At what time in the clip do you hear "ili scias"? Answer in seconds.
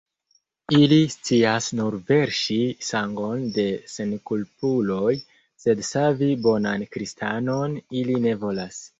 0.75-1.65